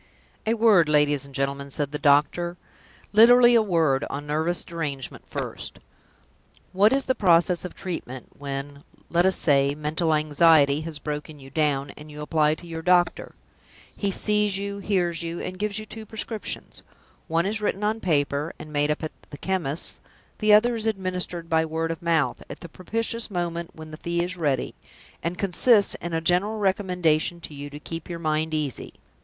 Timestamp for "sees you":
14.09-14.79